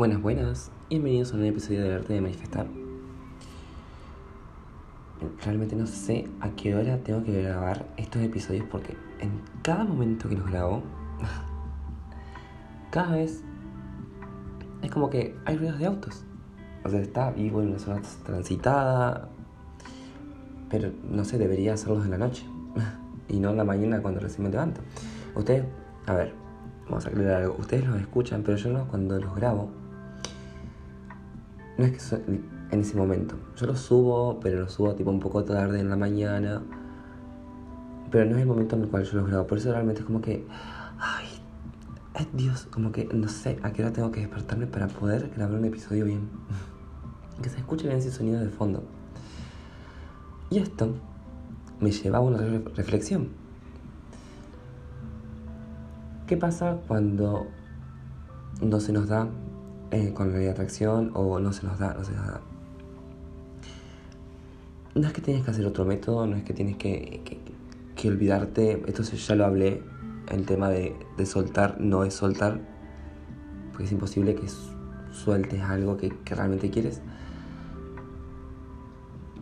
Buenas, 0.00 0.22
buenas. 0.22 0.70
Bienvenidos 0.88 1.34
a 1.34 1.36
un 1.36 1.44
episodio 1.44 1.82
de 1.82 1.92
Arte 1.96 2.14
de 2.14 2.22
Manifestar. 2.22 2.66
Realmente 5.44 5.76
no 5.76 5.86
sé 5.86 6.26
a 6.40 6.48
qué 6.52 6.74
hora 6.74 6.96
tengo 7.04 7.22
que 7.22 7.42
grabar 7.42 7.84
estos 7.98 8.22
episodios 8.22 8.64
porque 8.70 8.96
en 9.18 9.42
cada 9.60 9.84
momento 9.84 10.26
que 10.26 10.36
los 10.36 10.50
grabo, 10.50 10.82
cada 12.90 13.14
vez 13.14 13.44
es 14.80 14.90
como 14.90 15.10
que 15.10 15.36
hay 15.44 15.58
ruidos 15.58 15.78
de 15.78 15.84
autos. 15.84 16.24
O 16.82 16.88
sea, 16.88 17.00
está 17.02 17.30
vivo 17.32 17.60
en 17.60 17.68
una 17.68 17.78
zona 17.78 18.00
transitada, 18.24 19.28
pero 20.70 20.92
no 21.10 21.26
sé, 21.26 21.36
debería 21.36 21.74
hacerlos 21.74 22.06
en 22.06 22.12
la 22.12 22.18
noche 22.18 22.46
y 23.28 23.38
no 23.38 23.50
en 23.50 23.58
la 23.58 23.64
mañana 23.64 24.00
cuando 24.00 24.18
recién 24.18 24.44
me 24.44 24.50
levanto. 24.50 24.80
Ustedes, 25.34 25.66
a 26.06 26.14
ver, 26.14 26.32
vamos 26.86 27.04
a 27.04 27.10
aclarar 27.10 27.42
algo. 27.42 27.56
Ustedes 27.58 27.86
los 27.86 28.00
escuchan, 28.00 28.42
pero 28.42 28.56
yo 28.56 28.70
no 28.70 28.88
cuando 28.88 29.20
los 29.20 29.36
grabo 29.36 29.78
no 31.80 31.86
es 31.86 32.10
que 32.10 32.16
en 32.16 32.80
ese 32.80 32.94
momento. 32.94 33.36
Yo 33.56 33.66
lo 33.66 33.74
subo, 33.74 34.38
pero 34.40 34.60
lo 34.60 34.68
subo 34.68 34.94
tipo 34.94 35.10
un 35.10 35.18
poco 35.18 35.44
tarde 35.44 35.80
en 35.80 35.88
la 35.88 35.96
mañana. 35.96 36.62
Pero 38.10 38.26
no 38.26 38.36
es 38.36 38.42
el 38.42 38.46
momento 38.46 38.76
en 38.76 38.82
el 38.82 38.88
cual 38.88 39.04
yo 39.04 39.18
los 39.18 39.28
grabo. 39.28 39.46
Por 39.46 39.56
eso 39.56 39.72
realmente 39.72 40.00
es 40.00 40.06
como 40.06 40.20
que. 40.20 40.46
Ay, 40.98 41.26
Dios, 42.34 42.68
como 42.70 42.92
que 42.92 43.06
no 43.06 43.28
sé 43.28 43.58
a 43.62 43.72
qué 43.72 43.82
hora 43.82 43.94
tengo 43.94 44.10
que 44.10 44.20
despertarme 44.20 44.66
para 44.66 44.88
poder 44.88 45.30
grabar 45.34 45.58
un 45.58 45.64
episodio 45.64 46.04
bien. 46.04 46.28
que 47.42 47.48
se 47.48 47.56
escuche 47.56 47.86
bien 47.86 47.98
ese 47.98 48.10
sonido 48.10 48.40
de 48.40 48.50
fondo. 48.50 48.82
Y 50.50 50.58
esto 50.58 50.94
me 51.80 51.90
lleva 51.90 52.18
a 52.18 52.20
una 52.20 52.40
reflexión. 52.76 53.28
¿Qué 56.26 56.36
pasa 56.36 56.76
cuando 56.86 57.46
no 58.60 58.80
se 58.80 58.92
nos 58.92 59.08
da 59.08 59.28
eh, 59.90 60.12
con 60.14 60.30
la 60.30 60.36
ley 60.36 60.44
de 60.44 60.50
atracción 60.52 61.10
o 61.14 61.40
no 61.40 61.52
se 61.52 61.66
nos 61.66 61.78
da, 61.78 61.94
no 61.94 62.04
se 62.04 62.12
nos 62.12 62.26
da. 62.26 62.40
No 64.94 65.06
es 65.06 65.12
que 65.12 65.20
tienes 65.20 65.44
que 65.44 65.50
hacer 65.50 65.66
otro 65.66 65.84
método, 65.84 66.26
no 66.26 66.36
es 66.36 66.44
que 66.44 66.52
tienes 66.52 66.76
que, 66.76 67.40
que, 67.94 68.08
olvidarte, 68.08 68.82
esto 68.86 69.02
ya 69.02 69.34
lo 69.34 69.44
hablé, 69.44 69.82
el 70.28 70.46
tema 70.46 70.68
de, 70.68 70.96
de, 71.16 71.26
soltar 71.26 71.80
no 71.80 72.04
es 72.04 72.14
soltar, 72.14 72.60
porque 73.70 73.84
es 73.84 73.92
imposible 73.92 74.34
que 74.34 74.46
sueltes 75.12 75.60
algo 75.60 75.96
que, 75.96 76.10
que 76.24 76.34
realmente 76.34 76.70
quieres. 76.70 77.00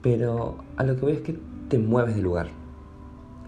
Pero 0.00 0.58
a 0.76 0.84
lo 0.84 0.96
que 0.96 1.02
voy 1.02 1.12
es 1.12 1.20
que 1.22 1.38
te 1.68 1.78
mueves 1.78 2.16
de 2.16 2.22
lugar. 2.22 2.61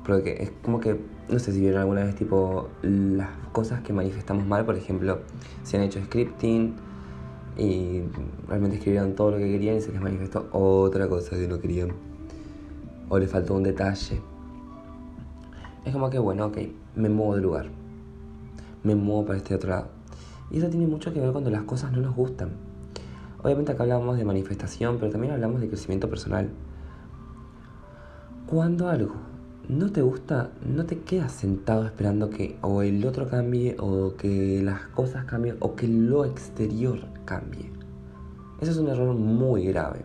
Porque 0.05 0.42
es 0.42 0.52
como 0.62 0.80
que, 0.80 1.00
no 1.30 1.38
sé 1.38 1.52
si 1.52 1.60
vieron 1.60 1.80
alguna 1.80 2.05
vez 2.05 2.14
tipo 2.14 2.69
las 2.83 3.30
cosas 3.52 3.80
que 3.80 3.92
manifestamos 3.92 4.46
mal, 4.46 4.64
por 4.64 4.77
ejemplo, 4.77 5.20
si 5.62 5.77
han 5.77 5.83
hecho 5.83 6.02
scripting 6.05 6.74
y 7.56 8.02
realmente 8.46 8.77
escribieron 8.77 9.14
todo 9.14 9.33
lo 9.33 9.38
que 9.38 9.50
querían 9.50 9.77
y 9.77 9.80
se 9.80 9.92
les 9.92 10.00
manifestó 10.00 10.48
otra 10.52 11.08
cosa 11.08 11.36
que 11.36 11.48
no 11.48 11.58
querían. 11.58 11.92
O 13.08 13.19
les 13.19 13.30
faltó 13.30 13.55
un 13.55 13.62
detalle. 13.62 14.20
Es 15.84 15.92
como 15.92 16.11
que, 16.11 16.18
bueno, 16.18 16.46
ok, 16.46 16.58
me 16.96 17.08
muevo 17.08 17.36
de 17.36 17.42
lugar. 17.42 17.66
Me 18.83 18.94
muevo 18.94 19.24
para 19.27 19.39
este 19.39 19.55
otro 19.55 19.70
lado. 19.70 19.89
Y 20.50 20.58
eso 20.58 20.68
tiene 20.68 20.86
mucho 20.86 21.12
que 21.12 21.20
ver 21.20 21.33
cuando 21.33 21.50
las 21.50 21.62
cosas 21.62 21.92
no 21.92 22.00
nos 22.00 22.14
gustan. 22.14 22.50
Obviamente 23.42 23.72
acá 23.72 23.83
hablamos 23.84 24.16
de 24.18 24.24
manifestación, 24.24 24.98
pero 24.98 25.12
también 25.12 25.33
hablamos 25.33 25.61
de 25.61 25.68
crecimiento 25.68 26.08
personal. 26.08 26.50
Cuando 28.46 28.89
algo 28.89 29.14
no 29.68 29.90
te 29.90 30.02
gusta, 30.02 30.50
no 30.66 30.84
te 30.84 31.00
quedas 31.00 31.32
sentado 31.32 31.86
esperando 31.86 32.28
que 32.28 32.58
o 32.60 32.82
el 32.82 33.04
otro 33.06 33.28
cambie 33.28 33.76
o 33.78 34.14
que 34.16 34.62
las 34.62 34.82
cosas 34.88 35.24
cambien 35.24 35.56
o 35.60 35.74
que 35.74 35.88
lo 35.88 36.24
exterior 36.24 37.00
cambie. 37.24 37.70
Eso 38.60 38.72
es 38.72 38.76
un 38.76 38.88
error 38.88 39.14
muy 39.14 39.64
grave. 39.64 40.04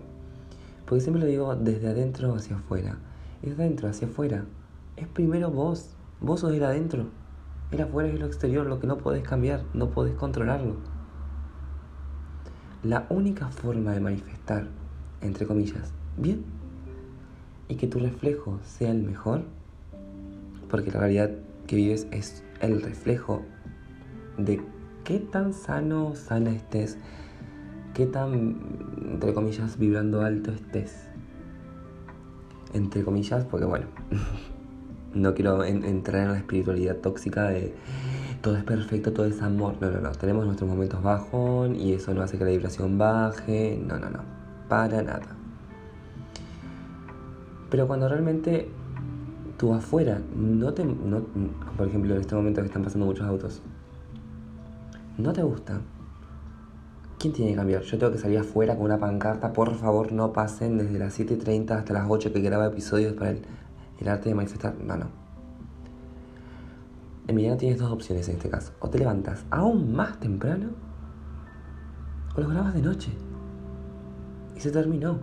Porque 0.86 1.02
siempre 1.02 1.22
lo 1.22 1.28
digo 1.28 1.56
desde 1.56 1.90
adentro 1.90 2.34
hacia 2.36 2.56
afuera. 2.56 2.98
Y 3.44 3.50
de 3.50 3.54
adentro 3.54 3.90
hacia 3.90 4.08
afuera 4.08 4.46
es 4.96 5.08
primero 5.08 5.52
vos. 5.52 5.96
Vos 6.22 6.40
sos 6.40 6.54
el 6.54 6.64
adentro. 6.64 7.08
El 7.72 7.82
afuera 7.82 8.10
es 8.10 8.20
lo 8.20 8.26
exterior, 8.26 8.66
lo 8.66 8.80
que 8.80 8.88
no 8.88 8.98
podés 8.98 9.24
cambiar, 9.24 9.64
no 9.74 9.90
podés 9.92 10.16
controlarlo. 10.16 10.76
La 12.84 13.06
única 13.10 13.50
forma 13.50 13.92
de 13.92 14.00
manifestar, 14.00 14.68
entre 15.22 15.46
comillas, 15.46 15.92
bien 16.18 16.59
y 17.70 17.76
que 17.76 17.88
tu 17.88 18.00
reflejo 18.00 18.60
sea 18.64 18.92
el 18.92 19.04
mejor, 19.04 19.44
porque 20.70 20.92
la 20.92 21.00
realidad 21.00 21.32
que 21.68 21.78
vives 21.78 22.08
es 22.12 22.44
el 22.60 22.82
reflejo 22.82 23.44
de 24.38 24.62
qué 25.06 25.20
tan 25.20 25.54
sano, 25.54 26.16
sana 26.16 26.52
estés, 26.52 26.98
qué 27.94 28.08
tan, 28.08 28.60
entre 29.12 29.34
comillas, 29.34 29.78
vibrando 29.78 30.22
alto 30.22 30.52
estés. 30.52 31.06
Entre 32.74 33.04
comillas, 33.04 33.46
porque 33.46 33.66
bueno, 33.66 33.86
no 35.14 35.34
quiero 35.34 35.64
entrar 35.64 36.24
en 36.24 36.32
la 36.34 36.38
espiritualidad 36.38 36.98
tóxica 36.98 37.50
de 37.50 37.74
todo 38.42 38.56
es 38.56 38.64
perfecto, 38.64 39.12
todo 39.12 39.26
es 39.26 39.42
amor. 39.42 39.76
No, 39.82 39.92
no, 39.92 40.00
no. 40.00 40.12
Tenemos 40.12 40.46
nuestros 40.46 40.70
momentos 40.70 41.02
bajón 41.04 41.76
y 41.76 41.94
eso 41.94 42.14
no 42.14 42.22
hace 42.22 42.38
que 42.38 42.46
la 42.46 42.52
vibración 42.52 42.98
baje. 42.98 43.82
No, 43.86 44.00
no, 44.00 44.10
no. 44.10 44.20
Para 44.70 45.02
nada. 45.02 45.39
Pero 47.70 47.88
cuando 47.88 48.08
realmente 48.08 48.70
tú 49.58 49.74
afuera 49.74 50.22
no 50.36 50.74
te. 50.74 50.86
No, 50.86 51.22
por 51.78 51.88
ejemplo, 51.88 52.16
en 52.16 52.22
este 52.22 52.36
momento 52.36 52.62
que 52.62 52.68
están 52.68 52.84
pasando 52.84 53.06
muchos 53.06 53.28
autos, 53.28 53.62
no 55.18 55.34
te 55.34 55.44
gusta. 55.44 55.82
¿Quién 57.20 57.34
tiene 57.34 57.52
que 57.52 57.58
cambiar? 57.58 57.82
Yo 57.82 57.98
tengo 57.98 58.14
que 58.14 58.18
salir 58.18 58.40
afuera 58.40 58.76
con 58.76 58.86
una 58.86 58.98
pancarta. 58.98 59.52
Por 59.52 59.76
favor, 59.76 60.14
no 60.14 60.32
pasen 60.32 60.78
desde 60.78 60.98
las 60.98 61.20
7.30 61.20 61.72
hasta 61.72 61.94
las 61.94 62.06
8 62.10 62.32
que 62.32 62.40
graba 62.40 62.68
episodios 62.68 63.14
para 63.14 63.32
el, 63.32 63.42
el 64.00 64.08
arte 64.08 64.30
de 64.30 64.36
manifestar. 64.36 64.76
No, 64.82 64.96
no. 64.96 65.08
En 67.28 67.58
tienes 67.58 67.78
dos 67.78 67.92
opciones 67.92 68.28
en 68.30 68.38
este 68.38 68.50
caso. 68.50 68.72
O 68.80 68.90
te 68.90 68.98
levantas 68.98 69.46
aún 69.52 69.94
más 69.94 70.20
temprano 70.20 70.70
o 72.36 72.42
lo 72.42 72.48
grabas 72.48 72.74
de 72.74 72.82
noche. 72.82 73.12
Y 74.56 74.62
se 74.62 74.72
terminó 74.72 75.20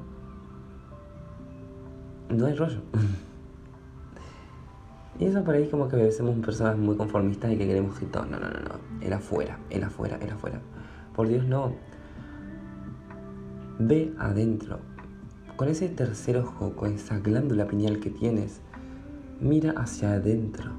no 2.28 2.46
hay 2.46 2.54
rollo. 2.54 2.80
y 5.18 5.24
eso 5.24 5.44
por 5.44 5.54
ahí 5.54 5.68
como 5.68 5.88
que 5.88 6.10
somos 6.12 6.36
personas 6.44 6.76
muy 6.76 6.96
conformistas 6.96 7.52
y 7.52 7.56
que 7.56 7.66
queremos 7.66 7.98
que 7.98 8.06
todo, 8.06 8.26
no, 8.26 8.38
no, 8.38 8.48
no, 8.48 8.60
no, 8.60 8.80
el 9.00 9.12
afuera, 9.12 9.58
el 9.70 9.84
afuera, 9.84 10.18
el 10.20 10.30
afuera. 10.30 10.60
Por 11.14 11.28
Dios, 11.28 11.46
no. 11.46 11.72
Ve 13.78 14.12
adentro. 14.18 14.78
Con 15.56 15.68
ese 15.68 15.88
tercer 15.88 16.36
ojo, 16.36 16.72
con 16.76 16.92
esa 16.92 17.18
glándula 17.18 17.66
pineal 17.66 17.98
que 18.00 18.10
tienes, 18.10 18.60
mira 19.40 19.72
hacia 19.76 20.12
adentro. 20.12 20.70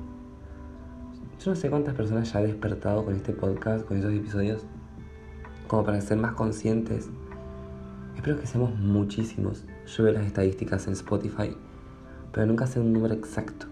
Yo 1.44 1.52
no 1.52 1.56
sé 1.56 1.70
cuántas 1.70 1.96
personas 1.96 2.32
ya 2.32 2.42
he 2.42 2.48
despertado 2.48 3.06
con 3.06 3.16
este 3.16 3.34
podcast, 3.34 3.86
con 3.86 3.98
esos 3.98 4.14
episodios, 4.14 4.66
como 5.68 5.84
para 5.84 6.02
ser 6.02 6.18
más 6.18 6.34
conscientes 6.34 7.10
Espero 8.18 8.42
que 8.42 8.48
seamos 8.48 8.76
muchísimos. 8.80 9.64
Yo 9.86 10.04
veo 10.04 10.14
las 10.14 10.26
estadísticas 10.26 10.88
en 10.88 10.94
Spotify, 10.94 11.56
pero 12.34 12.48
nunca 12.48 12.66
sé 12.66 12.80
un 12.80 12.92
número 12.92 13.14
exacto. 13.14 13.68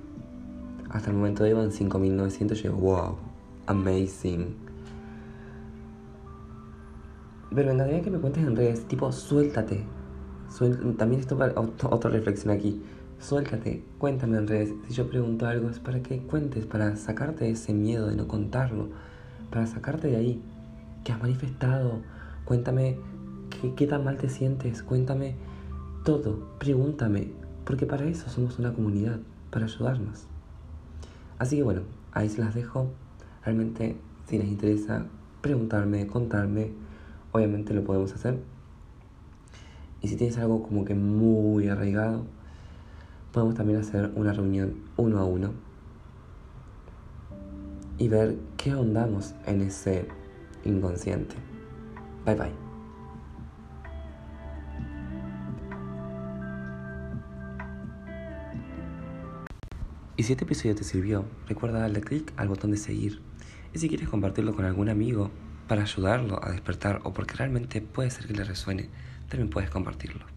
Hasta 0.91 1.09
el 1.09 1.17
momento 1.17 1.44
en 1.45 1.72
5.900 1.72 2.51
y 2.51 2.61
digo, 2.61 2.75
wow, 2.75 3.17
amazing. 3.66 4.55
Pero 7.50 7.67
me 7.67 7.73
encantaría 7.73 8.03
que 8.03 8.11
me 8.11 8.19
cuentes 8.19 8.44
en 8.45 8.55
redes, 8.55 8.88
tipo, 8.88 9.11
suéltate. 9.11 9.84
También 10.97 11.22
esto 11.22 11.38
para 11.38 11.59
otra 11.59 12.11
reflexión 12.11 12.53
aquí. 12.53 12.81
Suéltate, 13.19 13.84
cuéntame 13.97 14.38
en 14.38 14.47
redes. 14.47 14.73
Si 14.88 14.94
yo 14.94 15.09
pregunto 15.09 15.47
algo 15.47 15.69
es 15.72 15.79
para 15.79 16.03
que 16.03 16.19
cuentes, 16.19 16.67
para 16.67 16.95
sacarte 16.97 17.45
de 17.45 17.51
ese 17.51 17.73
miedo 17.73 18.07
de 18.07 18.16
no 18.16 18.28
contarlo, 18.28 18.89
para 19.49 19.66
sacarte 19.66 20.08
de 20.08 20.17
ahí. 20.17 20.43
Que 21.03 21.11
has 21.11 21.19
manifestado. 21.19 22.02
Cuéntame 22.46 22.99
¿Qué, 23.75 23.87
tan 23.87 24.03
mal 24.03 24.17
te 24.17 24.29
sientes? 24.29 24.84
Cuéntame 24.84 25.35
todo, 26.03 26.57
pregúntame, 26.59 27.31
porque 27.63 27.85
para 27.85 28.05
eso 28.05 28.29
somos 28.29 28.59
una 28.59 28.73
comunidad, 28.73 29.19
para 29.49 29.66
ayudarnos. 29.66 30.25
Así 31.40 31.57
que 31.57 31.63
bueno, 31.63 31.81
ahí 32.11 32.29
se 32.29 32.41
las 32.41 32.53
dejo. 32.53 32.91
Realmente, 33.43 33.96
si 34.28 34.37
les 34.37 34.47
interesa 34.47 35.05
preguntarme, 35.41 36.07
contarme, 36.07 36.72
obviamente 37.31 37.73
lo 37.73 37.84
podemos 37.84 38.13
hacer. 38.13 38.40
Y 40.02 40.07
si 40.07 40.16
tienes 40.16 40.37
algo 40.37 40.63
como 40.63 40.85
que 40.85 40.96
muy 40.96 41.67
arraigado, 41.67 42.25
podemos 43.31 43.55
también 43.55 43.79
hacer 43.79 44.11
una 44.16 44.34
reunión 44.34 44.75
uno 44.97 45.19
a 45.19 45.25
uno 45.25 45.52
y 47.97 48.07
ver 48.07 48.37
qué 48.57 48.72
ahondamos 48.72 49.34
en 49.46 49.61
ese 49.61 50.07
inconsciente. 50.63 51.35
Bye 52.25 52.35
bye. 52.35 52.65
Si 60.25 60.33
este 60.33 60.43
episodio 60.43 60.73
te 60.73 60.83
sirvió, 60.83 61.23
recuerda 61.47 61.79
darle 61.79 62.01
clic 62.01 62.33
al 62.35 62.47
botón 62.47 62.72
de 62.72 62.77
seguir. 62.77 63.22
Y 63.73 63.79
si 63.79 63.87
quieres 63.87 64.09
compartirlo 64.09 64.55
con 64.55 64.66
algún 64.66 64.89
amigo 64.89 65.29
para 65.67 65.83
ayudarlo 65.83 66.43
a 66.43 66.51
despertar 66.51 67.01
o 67.03 67.13
porque 67.13 67.35
realmente 67.35 67.79
puede 67.79 68.09
ser 68.09 68.25
que 68.25 68.33
le 68.33 68.43
resuene, 68.43 68.89
también 69.29 69.51
puedes 69.51 69.69
compartirlo. 69.69 70.34